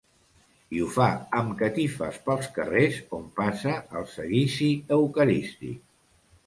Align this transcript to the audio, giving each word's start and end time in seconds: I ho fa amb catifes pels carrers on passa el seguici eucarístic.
I 0.77 0.79
ho 0.83 0.87
fa 0.95 1.09
amb 1.41 1.53
catifes 1.59 2.17
pels 2.29 2.49
carrers 2.57 2.99
on 3.19 3.29
passa 3.41 3.77
el 4.01 4.09
seguici 4.19 4.73
eucarístic. 5.01 5.83